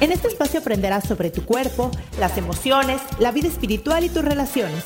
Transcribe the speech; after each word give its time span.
En 0.00 0.12
este 0.12 0.28
espacio 0.28 0.60
aprenderás 0.60 1.04
sobre 1.04 1.30
tu 1.30 1.44
cuerpo, 1.44 1.90
las 2.18 2.36
emociones, 2.36 3.00
la 3.18 3.32
vida 3.32 3.48
espiritual 3.48 4.04
y 4.04 4.08
tus 4.08 4.24
relaciones. 4.24 4.84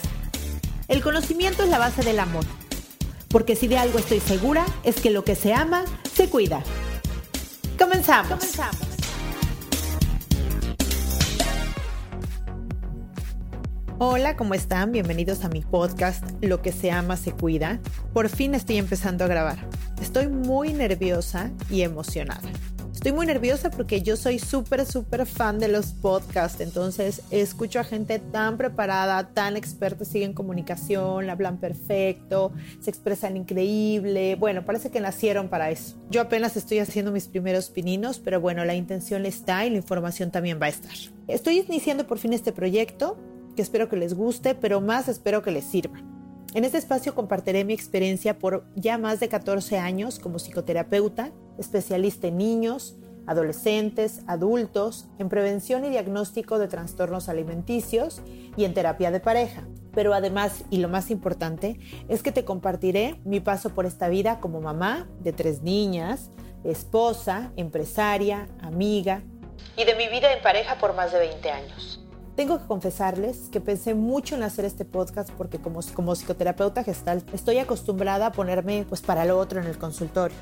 El 0.87 1.03
conocimiento 1.03 1.63
es 1.63 1.69
la 1.69 1.79
base 1.79 2.03
del 2.03 2.19
amor 2.21 2.45
porque 3.29 3.57
si 3.57 3.69
de 3.69 3.79
algo 3.79 3.99
estoy 3.99 4.21
segura 4.21 4.65
es 4.85 5.01
que 5.01 5.11
lo 5.11 5.25
que 5.25 5.35
se 5.35 5.53
ama, 5.53 5.85
se 6.13 6.29
cuida. 6.29 6.63
Comenzamos. 7.79 8.39
Hola, 14.01 14.37
¿cómo 14.37 14.55
están? 14.55 14.93
Bienvenidos 14.93 15.45
a 15.45 15.49
mi 15.49 15.61
podcast 15.61 16.25
Lo 16.41 16.63
que 16.63 16.73
se 16.73 16.91
ama, 16.91 17.17
se 17.17 17.33
cuida. 17.33 17.81
Por 18.13 18.29
fin 18.29 18.55
estoy 18.55 18.79
empezando 18.79 19.25
a 19.25 19.29
grabar. 19.29 19.59
Estoy 20.01 20.29
muy 20.29 20.73
nerviosa 20.73 21.51
y 21.69 21.83
emocionada. 21.83 22.49
Estoy 22.99 23.13
muy 23.13 23.27
nerviosa 23.27 23.71
porque 23.71 24.03
yo 24.03 24.17
soy 24.17 24.41
súper, 24.41 24.85
súper 24.85 25.25
fan 25.25 25.61
de 25.61 25.69
los 25.69 25.93
podcasts, 25.93 26.61
entonces 26.61 27.23
escucho 27.31 27.79
a 27.79 27.85
gente 27.85 28.19
tan 28.19 28.57
preparada, 28.57 29.33
tan 29.33 29.57
experta, 29.57 30.05
siguen 30.05 30.33
comunicación, 30.33 31.31
hablan 31.31 31.59
perfecto, 31.59 32.51
se 32.81 32.91
expresan 32.91 33.37
increíble, 33.37 34.35
bueno, 34.35 34.65
parece 34.65 34.91
que 34.91 34.99
nacieron 34.99 35.49
para 35.49 35.71
eso. 35.71 35.95
Yo 36.11 36.21
apenas 36.21 36.57
estoy 36.57 36.81
haciendo 36.81 37.13
mis 37.13 37.29
primeros 37.29 37.71
pininos, 37.71 38.19
pero 38.19 38.41
bueno, 38.41 38.65
la 38.65 38.75
intención 38.75 39.27
está 39.27 39.65
y 39.65 39.71
la 39.71 39.77
información 39.77 40.33
también 40.33 40.59
va 40.61 40.67
a 40.67 40.71
estar. 40.71 40.97
Estoy 41.29 41.61
iniciando 41.61 42.05
por 42.05 42.19
fin 42.19 42.33
este 42.33 42.51
proyecto, 42.51 43.17
que 43.55 43.63
espero 43.63 43.89
que 43.89 43.97
les 43.97 44.15
guste, 44.15 44.57
pero 44.57 44.81
más 44.81 45.07
espero 45.07 45.41
que 45.41 45.53
les 45.53 45.65
sirva. 45.65 46.03
En 46.53 46.65
este 46.65 46.79
espacio 46.79 47.15
compartiré 47.15 47.65
mi 47.65 47.75
experiencia 47.75 48.41
por 48.41 48.65
ya 48.75 48.99
más 48.99 49.21
de 49.21 49.29
14 49.29 49.79
años 49.79 50.19
como 50.19 50.39
psicoterapeuta, 50.39 51.31
especialista 51.59 52.29
en 52.29 52.39
niños, 52.39 52.97
adolescentes, 53.27 54.23
adultos, 54.27 55.07
en 55.19 55.29
prevención 55.29 55.85
y 55.85 55.91
diagnóstico 55.91 56.59
de 56.59 56.67
trastornos 56.67 57.29
alimenticios 57.29 58.23
y 58.57 58.65
en 58.65 58.73
terapia 58.73 59.11
de 59.11 59.21
pareja. 59.21 59.65
Pero 59.95 60.15
además, 60.15 60.65
y 60.71 60.79
lo 60.79 60.89
más 60.89 61.11
importante, 61.11 61.79
es 62.09 62.23
que 62.23 62.33
te 62.33 62.45
compartiré 62.45 63.21
mi 63.25 63.41
paso 63.41 63.71
por 63.71 63.85
esta 63.85 64.09
vida 64.09 64.41
como 64.41 64.61
mamá 64.61 65.09
de 65.21 65.33
tres 65.33 65.63
niñas, 65.63 66.31
esposa, 66.65 67.53
empresaria, 67.57 68.49
amiga 68.61 69.23
y 69.77 69.85
de 69.85 69.95
mi 69.95 70.09
vida 70.09 70.33
en 70.33 70.43
pareja 70.43 70.77
por 70.79 70.95
más 70.95 71.13
de 71.13 71.19
20 71.19 71.51
años. 71.51 72.05
Tengo 72.35 72.59
que 72.59 72.67
confesarles 72.67 73.49
que 73.51 73.61
pensé 73.61 73.95
mucho 73.95 74.37
en 74.37 74.45
hacer 74.45 74.65
este 74.65 74.85
podcast 74.85 75.31
porque 75.33 75.59
como, 75.59 75.81
como 75.95 76.15
psicoterapeuta 76.15 76.85
gestal 76.85 77.25
estoy 77.33 77.59
acostumbrada 77.59 78.27
a 78.27 78.33
ponerme 78.33 78.87
pues 78.89 79.03
para 79.03 79.25
lo 79.25 79.39
otro 79.39 79.61
en 79.61 79.67
el 79.67 79.77
consultorio. 79.77 80.37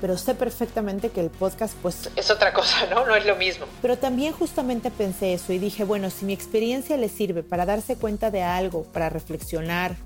Pero 0.00 0.16
sé 0.16 0.34
perfectamente 0.34 1.10
que 1.10 1.20
el 1.20 1.30
podcast 1.30 1.74
pues 1.82 2.10
es 2.14 2.30
otra 2.30 2.52
cosa, 2.52 2.86
¿no? 2.90 3.04
No 3.04 3.16
es 3.16 3.26
lo 3.26 3.36
mismo. 3.36 3.66
Pero 3.82 3.98
también 3.98 4.32
justamente 4.32 4.90
pensé 4.90 5.34
eso 5.34 5.52
y 5.52 5.58
dije, 5.58 5.84
bueno, 5.84 6.10
si 6.10 6.24
mi 6.24 6.32
experiencia 6.32 6.96
le 6.96 7.08
sirve 7.08 7.42
para 7.42 7.66
darse 7.66 7.96
cuenta 7.96 8.30
de 8.30 8.42
algo, 8.42 8.84
para 8.84 9.08
reflexionar, 9.10 9.96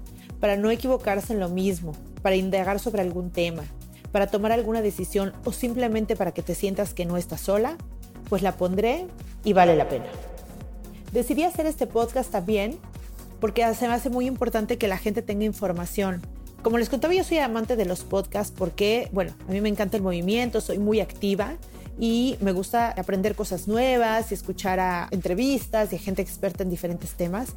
para 0.40 0.56
no 0.56 0.70
equivocarse 0.70 1.34
en 1.34 1.40
lo 1.40 1.48
mismo, 1.48 1.92
para 2.22 2.36
indagar 2.36 2.80
sobre 2.80 3.02
algún 3.02 3.30
tema, 3.30 3.64
para 4.12 4.26
tomar 4.26 4.52
alguna 4.52 4.82
decisión 4.82 5.32
o 5.44 5.52
simplemente 5.52 6.16
para 6.16 6.32
que 6.32 6.42
te 6.42 6.54
sientas 6.54 6.94
que 6.94 7.04
no 7.04 7.16
estás 7.16 7.42
sola, 7.42 7.76
pues 8.28 8.42
la 8.42 8.56
pondré 8.56 9.06
y 9.44 9.52
vale 9.52 9.76
la 9.76 9.88
pena. 9.88 10.06
Decidí 11.12 11.44
hacer 11.44 11.66
este 11.66 11.86
podcast 11.86 12.30
también 12.30 12.78
porque 13.40 13.62
se 13.74 13.88
me 13.88 13.94
hace 13.94 14.08
muy 14.08 14.26
importante 14.26 14.78
que 14.78 14.88
la 14.88 14.98
gente 14.98 15.20
tenga 15.20 15.44
información. 15.44 16.22
Como 16.62 16.78
les 16.78 16.88
contaba, 16.88 17.12
yo 17.12 17.24
soy 17.24 17.38
amante 17.38 17.74
de 17.74 17.84
los 17.84 18.04
podcasts 18.04 18.54
porque, 18.56 19.08
bueno, 19.12 19.34
a 19.48 19.52
mí 19.52 19.60
me 19.60 19.68
encanta 19.68 19.96
el 19.96 20.02
movimiento, 20.02 20.60
soy 20.60 20.78
muy 20.78 21.00
activa 21.00 21.56
y 21.98 22.36
me 22.40 22.52
gusta 22.52 22.90
aprender 22.92 23.34
cosas 23.34 23.66
nuevas 23.66 24.30
y 24.30 24.34
escuchar 24.34 24.78
a 24.78 25.08
entrevistas 25.10 25.92
y 25.92 25.96
a 25.96 25.98
gente 25.98 26.22
experta 26.22 26.62
en 26.62 26.70
diferentes 26.70 27.14
temas. 27.14 27.54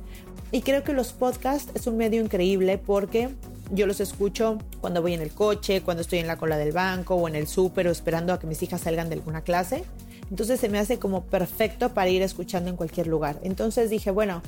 Y 0.51 0.61
creo 0.61 0.83
que 0.83 0.93
los 0.93 1.13
podcasts 1.13 1.71
es 1.75 1.85
un 1.85 1.97
medio 1.97 2.19
increíble 2.19 2.79
porque 2.79 3.29
yo 3.71 3.85
los 3.85 3.99
escucho 3.99 4.57
cuando 4.81 5.03
voy 5.03 5.13
en 5.13 5.21
el 5.21 5.31
coche, 5.31 5.81
cuando 5.81 6.01
estoy 6.01 6.17
en 6.17 6.27
la 6.27 6.37
cola 6.37 6.57
del 6.57 6.71
banco 6.71 7.13
o 7.13 7.27
en 7.27 7.35
el 7.35 7.45
súper 7.45 7.87
o 7.87 7.91
esperando 7.91 8.33
a 8.33 8.39
que 8.39 8.47
mis 8.47 8.63
hijas 8.63 8.81
salgan 8.81 9.09
de 9.09 9.15
alguna 9.15 9.41
clase. 9.41 9.83
Entonces 10.31 10.59
se 10.59 10.67
me 10.67 10.79
hace 10.79 10.97
como 10.97 11.25
perfecto 11.25 11.93
para 11.93 12.09
ir 12.09 12.23
escuchando 12.23 12.71
en 12.71 12.75
cualquier 12.75 13.05
lugar. 13.05 13.39
Entonces 13.43 13.91
dije, 13.91 14.09
bueno, 14.09 14.41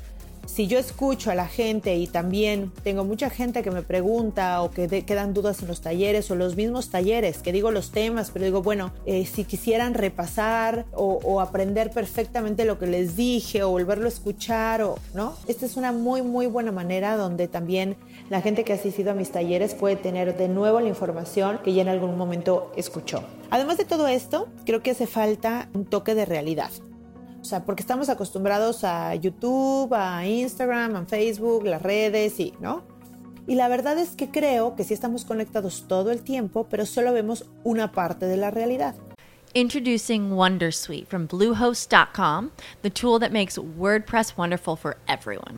si 0.47 0.68
yo 0.68 0.80
escucho 0.80 1.30
a 1.30 1.35
la 1.35 1.47
gente 1.47 1.96
y 1.96 2.08
también 2.08 2.72
tengo 2.84 3.03
mucha 3.03 3.30
gente 3.30 3.62
que 3.62 3.69
me 3.69 3.84
pregunta 3.84 4.62
o 4.63 4.72
que 4.72 4.88
quedan 5.06 5.34
dudas 5.34 5.62
en 5.62 5.68
los 5.68 5.81
talleres 5.81 6.31
o 6.31 6.35
los 6.35 6.56
mismos 6.56 6.90
talleres, 6.90 7.40
que 7.40 7.52
digo 7.52 7.69
los 7.72 7.91
temas, 7.91 8.31
pero 8.31 8.46
digo, 8.46 8.63
bueno, 8.63 8.91
eh, 9.06 9.25
si 9.25 9.44
quisieran 9.44 9.94
repasar 9.94 10.86
o, 10.94 11.38
aprender 11.41 11.91
perfectamente 11.91 12.66
lo 12.66 12.80
que 12.80 12.88
les 12.88 13.16
dije 13.16 13.62
o 13.62 13.69
volverlo 13.69 14.06
a 14.06 14.07
escuchar 14.07 14.47
¿no? 15.13 15.36
Esta 15.47 15.66
es 15.66 15.78
una 15.78 15.91
muy, 15.91 16.22
muy 16.22 16.47
buena 16.47 16.72
manera 16.72 17.18
donde 17.18 17.47
también 17.47 17.96
la 18.30 18.41
gente 18.41 18.63
que 18.63 18.74
ha 18.74 18.75
asistido 18.75 19.12
a 19.12 19.13
mis 19.13 19.31
talleres 19.31 19.74
puede 19.74 19.96
tener 19.96 20.38
de 20.38 20.47
nuevo 20.47 20.80
la 20.80 20.88
información 20.88 21.59
que 21.63 21.74
ya 21.74 21.81
en 21.81 21.90
algún 21.90 22.18
momento 22.18 22.72
escuchó. 22.75 23.24
Además 23.50 23.78
de 23.78 23.86
todo 23.86 24.07
esto, 24.07 24.47
creo 24.66 24.81
que 24.81 24.91
hace 24.91 25.07
falta 25.07 25.69
un 25.74 25.86
toque 25.86 26.16
de 26.16 26.25
realidad. 26.25 26.72
O 27.47 27.50
sea, 27.50 27.63
porque 27.63 27.80
estamos 27.80 28.09
acostumbrados 28.09 28.84
a 28.84 29.16
YouTube, 29.16 29.94
a 29.94 30.28
Instagram, 30.28 30.97
a 30.97 31.06
Facebook, 31.06 31.63
las 31.63 31.81
redes 31.81 32.41
y, 32.41 32.53
¿no? 32.59 32.84
Y 33.47 33.56
la 33.56 33.69
verdad 33.69 33.97
es 33.97 34.18
que 34.18 34.30
creo 34.30 34.75
que 34.75 34.84
sí 34.84 34.94
estamos 34.94 35.24
conectados 35.24 35.86
todo 35.88 36.12
el 36.12 36.24
tiempo, 36.24 36.68
pero 36.69 36.86
solo 36.86 37.13
vemos 37.13 37.46
una 37.63 37.94
parte 37.94 38.25
de 38.25 38.36
la 38.36 38.52
realidad. 38.52 38.96
Introducing 39.53 40.31
Wondersuite 40.31 41.07
from 41.07 41.25
Bluehost.com, 41.25 42.52
the 42.81 42.90
tool 42.90 43.18
that 43.18 43.31
makes 43.31 43.57
WordPress 43.57 44.36
wonderful 44.36 44.75
for 44.75 44.97
everyone. 45.07 45.57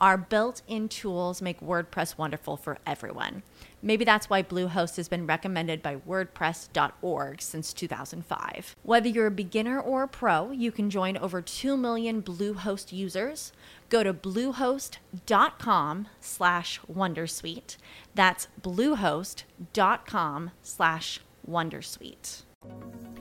Our 0.00 0.16
built 0.16 0.62
in 0.68 0.88
tools 0.88 1.42
make 1.42 1.60
WordPress 1.60 2.16
wonderful 2.16 2.56
for 2.56 2.78
everyone. 2.86 3.42
Maybe 3.82 4.04
that's 4.04 4.30
why 4.30 4.44
Bluehost 4.44 4.96
has 4.96 5.08
been 5.08 5.26
recommended 5.26 5.82
by 5.82 5.96
WordPress.org 5.96 7.42
since 7.42 7.72
2005. 7.72 8.76
Whether 8.84 9.08
you're 9.08 9.26
a 9.26 9.32
beginner 9.32 9.80
or 9.80 10.04
a 10.04 10.08
pro, 10.08 10.52
you 10.52 10.70
can 10.70 10.88
join 10.88 11.16
over 11.16 11.42
2 11.42 11.76
million 11.76 12.22
Bluehost 12.22 12.92
users. 12.92 13.52
Go 13.88 14.04
to 14.04 14.14
bluehost.com 14.14 16.08
slash 16.20 16.80
wondersuite. 16.92 17.76
That's 18.14 18.46
bluehost.com 18.62 20.50
slash 20.62 21.20
wondersuite. 21.48 22.42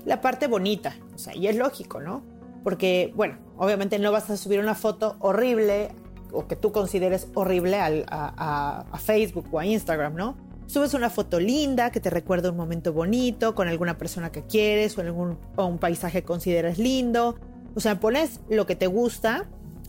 La 0.06 0.22
parte 0.22 0.48
bonita, 0.48 0.94
o 1.14 1.18
sea, 1.18 1.34
y 1.36 1.48
es 1.48 1.56
lógico, 1.56 2.00
¿no? 2.02 2.24
Porque, 2.64 3.12
bueno, 3.16 3.38
obviamente 3.58 3.98
no 4.00 4.12
vas 4.12 4.30
a 4.30 4.38
subir 4.38 4.60
una 4.60 4.76
foto 4.76 5.16
horrible 5.20 5.92
o 6.32 6.48
que 6.48 6.56
tú 6.56 6.72
consideres 6.72 7.28
horrible 7.34 7.80
a, 7.80 8.86
Facebook 9.00 9.48
o 9.52 9.60
a 9.60 9.66
Instagram, 9.66 10.16
¿no? 10.16 10.36
Subes 10.66 10.94
una 10.94 11.10
foto 11.10 11.40
linda 11.40 11.92
que 11.92 12.00
te 12.00 12.10
recuerda 12.10 12.52
un 12.52 12.58
momento 12.58 12.92
bonito 12.92 13.56
con 13.56 13.68
alguna 13.68 13.98
persona 13.98 14.32
que 14.32 14.44
quieres 14.44 14.98
o, 14.98 15.02
algún, 15.02 15.38
o 15.56 15.66
un 15.66 15.78
paisaje 15.78 16.22
que 16.22 16.28
consideras 16.28 16.78
lindo. 16.78 17.38
O 17.74 17.80
sea, 17.80 18.00
pones 18.00 18.42
lo 18.50 18.66
que 18.66 18.76
te 18.76 18.88
gusta 18.88 19.46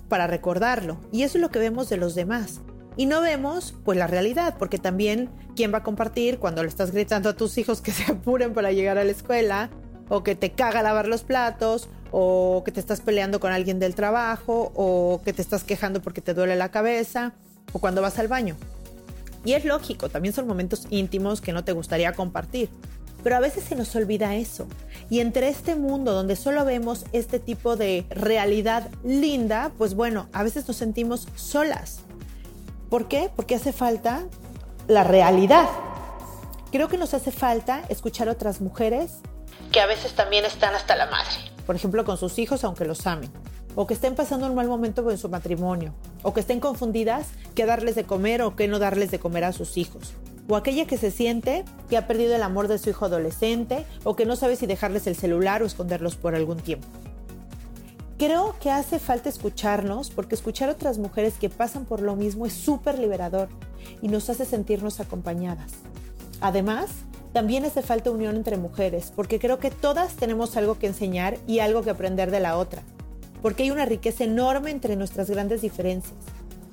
para 0.09 0.27
recordarlo. 0.27 0.99
Y 1.11 1.23
eso 1.23 1.39
es 1.39 1.43
lo 1.43 1.51
que 1.51 1.59
vemos 1.59 1.89
de 1.89 1.97
los 1.97 2.15
demás. 2.15 2.61
Y 2.97 3.07
no 3.07 3.21
vemos, 3.21 3.75
pues, 3.85 3.97
la 3.97 4.09
realidad, 4.09 4.57
porque 4.59 4.79
también, 4.79 5.31
¿quién 5.55 5.73
va 5.73 5.79
a 5.79 5.83
compartir 5.85 6.39
cuando 6.39 6.63
le 6.63 6.69
estás 6.69 6.91
gritando 6.91 7.29
a 7.29 7.37
tus 7.37 7.57
hijos 7.57 7.81
que 7.81 7.93
se 7.93 8.05
apuren 8.13 8.55
para 8.55 8.73
llegar 8.73 8.99
a 8.99 9.05
la 9.05 9.13
escuela? 9.13 9.71
O 10.09 10.23
que 10.23 10.35
te 10.35 10.53
caga 10.53 10.83
lavar 10.83 11.07
los 11.07 11.23
platos, 11.23 11.89
o 12.11 12.63
que 12.65 12.73
te 12.73 12.81
estás 12.81 13.01
peleando 13.01 13.41
con 13.41 13.53
alguien 13.53 13.79
del 13.79 13.95
trabajo, 13.95 14.73
o 14.75 15.21
que 15.25 15.33
te 15.33 15.43
estás 15.43 15.65
quejando 15.65 16.01
porque 16.01 16.21
te 16.21 16.35
duele 16.35 16.57
la 16.57 16.71
cabeza, 16.71 17.33
o 17.73 17.79
cuando 17.79 18.03
vas 18.03 18.19
al 18.19 18.29
baño. 18.29 18.57
Y 19.45 19.53
es 19.53 19.65
lógico, 19.65 20.09
también 20.09 20.35
son 20.35 20.47
momentos 20.47 20.87
íntimos 20.91 21.41
que 21.41 21.53
no 21.53 21.65
te 21.65 21.73
gustaría 21.73 22.13
compartir. 22.13 22.69
Pero 23.23 23.37
a 23.37 23.41
veces 23.41 23.65
se 23.65 23.75
nos 23.75 23.95
olvida 23.97 24.37
eso. 24.37 24.67
Y 25.11 25.21
entre 25.21 25.49
este 25.49 25.75
mundo 25.75 26.13
donde 26.13 26.37
solo 26.37 26.65
vemos 26.65 27.05
este 27.13 27.39
tipo 27.41 27.77
de 27.77 28.07
realidad 28.11 28.89
linda, 29.05 29.73
pues 29.77 29.95
bueno, 29.95 30.29
a 30.33 30.43
veces 30.43 30.69
nos 30.69 30.77
sentimos 30.77 31.27
solas. 31.35 32.01
¿Por 32.91 33.09
qué? 33.09 33.31
Porque 33.35 33.57
hace 33.57 33.73
falta 33.73 34.25
la 34.87 35.03
realidad. 35.05 35.69
Creo 36.71 36.89
que 36.89 36.99
nos 36.99 37.13
hace 37.13 37.33
falta 37.33 37.83
escuchar 37.89 38.29
otras 38.29 38.61
mujeres 38.61 39.21
que 39.73 39.81
a 39.81 39.87
veces 39.87 40.15
también 40.15 40.45
están 40.45 40.75
hasta 40.75 40.97
la 40.97 41.07
madre. 41.07 41.58
Por 41.69 41.77
ejemplo, 41.77 42.03
con 42.07 42.17
sus 42.17 42.39
hijos, 42.39 42.65
aunque 42.65 42.87
los 42.87 43.07
amen 43.07 43.31
o 43.75 43.87
que 43.87 43.93
estén 43.93 44.15
pasando 44.15 44.47
un 44.47 44.55
mal 44.55 44.67
momento 44.67 45.09
en 45.11 45.19
su 45.19 45.29
matrimonio, 45.29 45.93
o 46.23 46.33
que 46.33 46.41
estén 46.41 46.61
confundidas 46.61 47.29
qué 47.55 47.67
darles 47.67 47.95
de 47.95 48.05
comer 48.05 48.41
o 48.41 48.57
qué 48.57 48.69
no 48.69 48.79
darles 48.79 49.11
de 49.11 49.19
comer 49.19 49.45
a 49.45 49.53
sus 49.53 49.77
hijos, 49.77 50.15
o 50.49 50.57
aquella 50.57 50.87
que 50.87 50.97
se 50.97 51.11
siente 51.11 51.67
que 51.91 51.99
ha 51.99 52.07
perdido 52.07 52.35
el 52.35 52.43
amor 52.43 52.69
de 52.69 52.79
su 52.79 52.89
hijo 52.89 53.05
adolescente, 53.05 53.85
o 54.03 54.17
que 54.17 54.25
no 54.25 54.35
sabe 54.35 54.57
si 54.57 54.67
dejarles 54.67 55.07
el 55.07 55.15
celular 55.15 55.63
o 55.63 55.67
esconderlos 55.67 56.17
por 56.17 56.35
algún 56.35 56.57
tiempo. 56.57 56.89
Creo 58.17 58.57
que 58.61 58.71
hace 58.71 58.99
falta 58.99 59.29
escucharnos 59.29 60.09
porque 60.09 60.35
escuchar 60.37 60.71
a 60.71 60.73
otras 60.73 60.97
mujeres 60.97 61.35
que 61.39 61.51
pasan 61.51 61.85
por 61.85 62.01
lo 62.01 62.17
mismo 62.17 62.47
es 62.47 62.55
súper 62.55 62.99
liberador 62.99 63.49
y 64.01 64.09
nos 64.09 64.31
hace 64.31 64.47
sentirnos 64.47 65.01
acompañadas. 65.01 65.71
Además, 66.41 66.89
también 67.33 67.65
hace 67.65 67.83
falta 67.83 68.11
unión 68.11 68.37
entre 68.37 68.57
mujeres 68.57 69.13
porque 69.15 69.39
creo 69.39 69.59
que 69.59 69.71
todas 69.71 70.15
tenemos 70.15 70.57
algo 70.57 70.79
que 70.79 70.87
enseñar 70.87 71.39
y 71.47 71.59
algo 71.59 71.83
que 71.83 71.91
aprender 71.91 72.31
de 72.31 72.41
la 72.41 72.57
otra 72.57 72.83
porque 73.43 73.63
hay 73.65 73.71
una 73.71 73.85
riqueza 73.85 74.25
enorme 74.25 74.71
entre 74.71 74.97
nuestras 74.97 75.31
grandes 75.31 75.63
diferencias, 75.63 76.19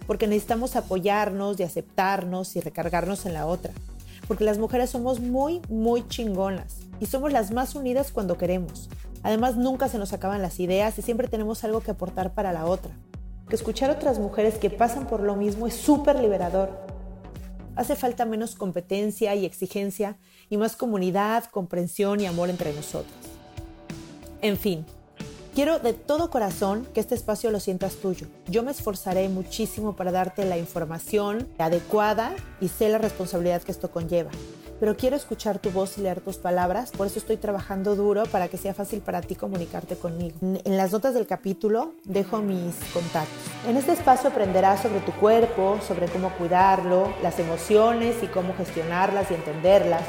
porque 0.07 0.27
necesitamos 0.27 0.75
apoyarnos 0.75 1.59
y 1.59 1.63
aceptarnos 1.63 2.55
y 2.55 2.61
recargarnos 2.61 3.25
en 3.25 3.33
la 3.33 3.45
otra, 3.45 3.73
porque 4.27 4.43
las 4.43 4.57
mujeres 4.57 4.89
somos 4.89 5.19
muy, 5.19 5.61
muy 5.69 6.07
chingonas 6.07 6.77
y 6.99 7.05
somos 7.05 7.31
las 7.31 7.51
más 7.51 7.75
unidas 7.75 8.11
cuando 8.11 8.37
queremos. 8.37 8.89
Además, 9.23 9.57
nunca 9.57 9.89
se 9.89 9.97
nos 9.97 10.13
acaban 10.13 10.41
las 10.41 10.59
ideas 10.59 10.97
y 10.99 11.01
siempre 11.01 11.27
tenemos 11.27 11.63
algo 11.63 11.81
que 11.81 11.91
aportar 11.91 12.33
para 12.33 12.53
la 12.53 12.65
otra. 12.65 12.91
Que 13.49 13.55
escuchar 13.55 13.89
otras 13.89 14.19
mujeres 14.19 14.55
que 14.55 14.69
pasan 14.69 15.07
por 15.07 15.21
lo 15.21 15.35
mismo 15.35 15.65
es 15.67 15.75
súper 15.75 16.19
liberador. 16.19 16.85
Hace 17.75 17.95
falta 17.95 18.25
menos 18.25 18.55
competencia 18.55 19.35
y 19.35 19.45
exigencia 19.45 20.17
y 20.49 20.57
más 20.57 20.75
comunidad, 20.75 21.45
comprensión 21.45 22.19
y 22.21 22.25
amor 22.25 22.49
entre 22.49 22.73
nosotros. 22.73 23.15
En 24.41 24.57
fin, 24.57 24.85
Quiero 25.55 25.79
de 25.79 25.93
todo 25.93 26.29
corazón 26.31 26.85
que 26.93 26.99
este 26.99 27.15
espacio 27.15 27.49
lo 27.49 27.61
sientas 27.61 27.95
tuyo. 27.95 28.27
Yo 28.47 28.61
me 28.61 28.71
esforzaré 28.71 29.29
muchísimo 29.29 29.95
para 29.95 30.11
darte 30.11 30.43
la 30.43 30.57
información 30.57 31.47
adecuada 31.57 32.35
y 32.59 32.67
sé 32.67 32.89
la 32.89 32.97
responsabilidad 32.97 33.61
que 33.61 33.71
esto 33.71 33.89
conlleva. 33.89 34.31
Pero 34.79 34.97
quiero 34.97 35.15
escuchar 35.15 35.59
tu 35.59 35.71
voz 35.71 35.97
y 35.97 36.01
leer 36.01 36.19
tus 36.19 36.35
palabras, 36.35 36.91
por 36.91 37.07
eso 37.07 37.17
estoy 37.17 37.37
trabajando 37.37 37.95
duro 37.95 38.23
para 38.25 38.49
que 38.49 38.57
sea 38.57 38.73
fácil 38.73 38.99
para 38.99 39.21
ti 39.21 39.35
comunicarte 39.35 39.95
conmigo. 39.95 40.35
En 40.41 40.75
las 40.75 40.91
notas 40.91 41.13
del 41.13 41.27
capítulo 41.27 41.93
dejo 42.03 42.39
mis 42.39 42.75
contactos. 42.93 43.45
En 43.67 43.77
este 43.77 43.93
espacio 43.93 44.29
aprenderás 44.29 44.81
sobre 44.81 44.99
tu 44.99 45.13
cuerpo, 45.13 45.79
sobre 45.87 46.07
cómo 46.07 46.29
cuidarlo, 46.31 47.13
las 47.23 47.39
emociones 47.39 48.21
y 48.21 48.27
cómo 48.27 48.53
gestionarlas 48.53 49.31
y 49.31 49.35
entenderlas, 49.35 50.03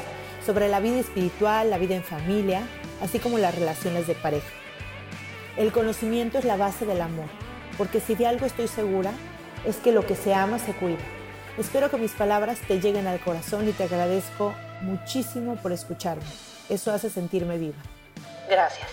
sobre 0.45 0.67
la 0.67 0.81
vida 0.81 0.99
espiritual, 0.99 1.69
la 1.69 1.77
vida 1.77 1.95
en 1.95 2.03
familia, 2.03 2.67
así 3.01 3.19
como 3.19 3.37
las 3.37 3.55
relaciones 3.55 4.05
de 4.05 4.15
pareja. 4.15 4.47
El 5.55 5.71
conocimiento 5.71 6.37
es 6.37 6.45
la 6.45 6.57
base 6.57 6.85
del 6.85 7.01
amor, 7.01 7.27
porque 7.77 8.01
si 8.01 8.15
de 8.15 8.27
algo 8.27 8.45
estoy 8.45 8.67
segura, 8.67 9.11
es 9.65 9.77
que 9.77 9.93
lo 9.93 10.05
que 10.05 10.15
se 10.15 10.33
ama 10.33 10.59
se 10.59 10.73
cuida. 10.73 11.16
Espero 11.57 11.89
que 11.89 11.97
mis 11.97 12.11
palabras 12.11 12.59
te 12.67 12.79
lleguen 12.79 13.07
al 13.07 13.19
corazón 13.19 13.67
y 13.67 13.71
te 13.71 13.83
agradezco 13.83 14.53
muchísimo 14.81 15.55
por 15.55 15.71
escucharme. 15.71 16.23
Eso 16.69 16.91
hace 16.91 17.09
sentirme 17.09 17.57
viva. 17.57 17.77
Gracias. 18.47 18.87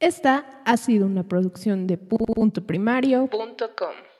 Esta 0.00 0.60
ha 0.66 0.76
sido 0.76 1.06
una 1.06 1.26
producción 1.26 1.86
de 1.86 1.96
puntoprimario.com. 1.96 4.13